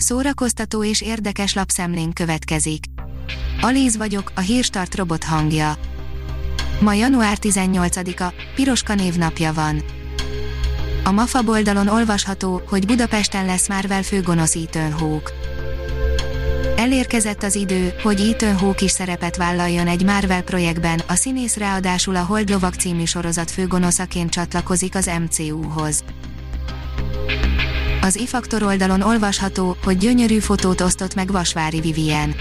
[0.00, 2.84] Szórakoztató és érdekes lapszemlénk következik.
[3.60, 5.76] Alíz vagyok, a hírstart robot hangja.
[6.80, 9.82] Ma január 18-a, Piroska névnapja van.
[11.04, 15.32] A MAFA boldalon olvasható, hogy Budapesten lesz Marvel főgonosz Ethan Hawke.
[16.76, 22.16] Elérkezett az idő, hogy Ethan Hawke is szerepet vállaljon egy Marvel projektben, a színész ráadásul
[22.16, 26.04] a Holdlovak című sorozat főgonoszaként csatlakozik az MCU-hoz.
[28.00, 32.34] Az ifaktor oldalon olvasható, hogy gyönyörű fotót osztott meg Vasvári Vivien.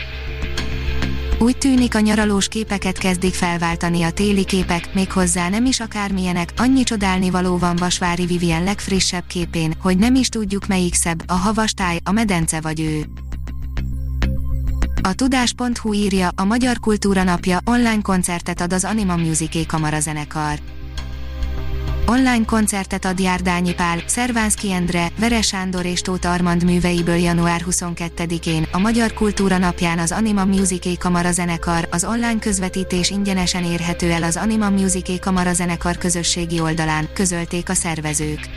[1.40, 6.84] Úgy tűnik a nyaralós képeket kezdik felváltani a téli képek, méghozzá nem is akármilyenek, annyi
[6.84, 12.00] csodálni való van Vasvári Vivien legfrissebb képén, hogy nem is tudjuk melyik szebb, a havastáj,
[12.04, 13.06] a medence vagy ő.
[15.02, 20.60] A tudás.hu írja, a Magyar Kultúra Napja online koncertet ad az Anima Music Kamara zenekar.
[22.10, 28.68] Online koncertet ad Járdányi Pál, Szervánszki Endre, Veres Sándor és Tóth Armand műveiből január 22-én,
[28.72, 34.24] a Magyar Kultúra Napján az Anima Music Kamara zenekar, az online közvetítés ingyenesen érhető el
[34.24, 38.50] az Anima Music Kamara zenekar közösségi oldalán, közölték a szervezők.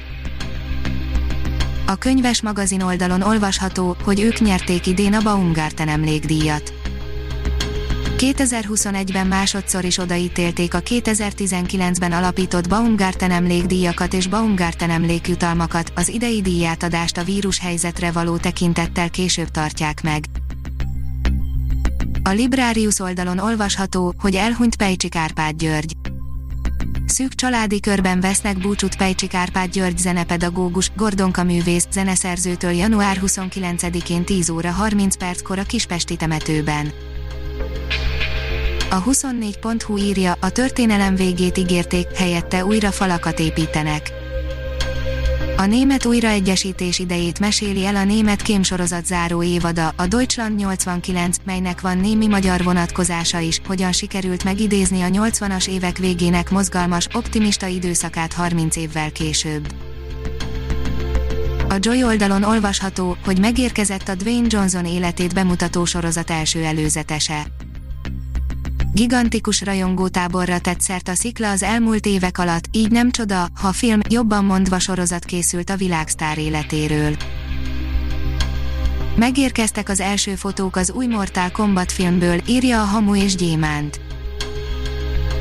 [1.86, 6.79] A könyves magazin oldalon olvasható, hogy ők nyerték idén a Baumgarten emlékdíjat.
[8.20, 17.16] 2021-ben másodszor is odaítélték a 2019-ben alapított Baumgarten emlékdíjakat és Baumgarten emlékjutalmakat, az idei díjátadást
[17.16, 20.24] a vírus helyzetre való tekintettel később tartják meg.
[22.22, 25.92] A Librarius oldalon olvasható, hogy elhunyt Pejcsik Árpád György.
[27.06, 34.50] Szűk családi körben vesznek búcsút Pejcsik Árpád György zenepedagógus, Gordonka művész, zeneszerzőtől január 29-én 10
[34.50, 36.92] óra 30 perckor a Kispesti temetőben.
[38.92, 44.12] A 24.hu írja, a történelem végét ígérték, helyette újra falakat építenek.
[45.56, 51.80] A német újraegyesítés idejét meséli el a német kémsorozat záró évada, a Deutschland 89, melynek
[51.80, 58.32] van némi magyar vonatkozása is, hogyan sikerült megidézni a 80-as évek végének mozgalmas, optimista időszakát
[58.32, 59.72] 30 évvel később.
[61.68, 67.46] A Joy oldalon olvasható, hogy megérkezett a Dwayne Johnson életét bemutató sorozat első előzetese.
[68.92, 74.00] Gigantikus rajongótáborra tett szert a szikla az elmúlt évek alatt, így nem csoda, ha film,
[74.08, 77.16] jobban mondva sorozat készült a világsztár életéről.
[79.16, 84.00] Megérkeztek az első fotók az új Mortal Kombat filmből, írja a Hamu és Gyémánt.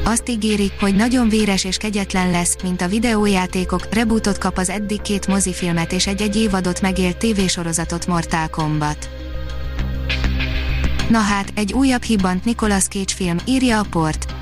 [0.03, 5.01] Azt ígérik, hogy nagyon véres és kegyetlen lesz, mint a videójátékok, rebootot kap az eddig
[5.01, 9.18] két mozifilmet és egy-egy évadot megélt tévésorozatot Mortal Kombat.
[11.09, 14.33] Na hát, egy újabb hibbant Nicolas Cage film, írja a port.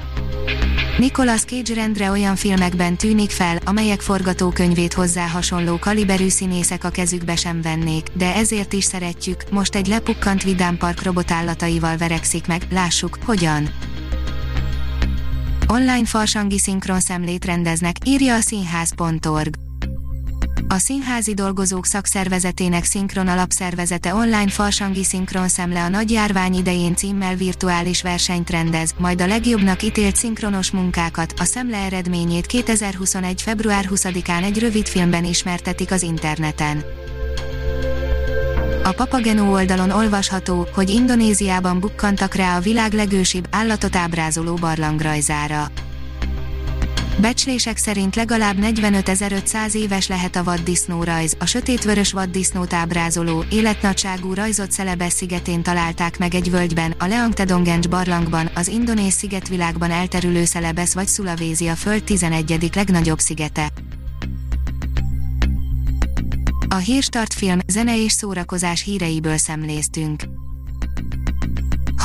[0.97, 7.35] Nicolas Cage rendre olyan filmekben tűnik fel, amelyek forgatókönyvét hozzá hasonló kaliberű színészek a kezükbe
[7.35, 13.17] sem vennék, de ezért is szeretjük, most egy lepukkant Vidám Park robotállataival verekszik meg, lássuk,
[13.25, 13.69] hogyan.
[15.67, 19.66] Online farsangi szinkron szemlét rendeznek, írja a színház.org.
[20.69, 27.35] A Színházi Dolgozók Szakszervezetének Szinkron Alapszervezete online farsangi szinkron szemle a nagy járvány idején címmel
[27.35, 33.41] virtuális versenyt rendez, majd a legjobbnak ítélt szinkronos munkákat, a szemle eredményét 2021.
[33.41, 36.84] február 20-án egy rövid filmben ismertetik az interneten.
[38.84, 45.72] A Papageno oldalon olvasható, hogy Indonéziában bukkantak rá a világ legősibb állatot ábrázoló barlangrajzára.
[47.22, 54.72] Becslések szerint legalább 45.500 éves lehet a vaddisznó rajz, a sötétvörös vaddisznót ábrázoló, életnagyságú rajzot
[54.72, 61.07] Celebes szigetén találták meg egy völgyben, a Leangtedongencs barlangban, az indonéz szigetvilágban elterülő Celebes vagy
[61.07, 62.69] Szulavézi a föld 11.
[62.75, 63.72] legnagyobb szigete.
[66.69, 70.23] A Hírstart film, zene és szórakozás híreiből szemléztünk.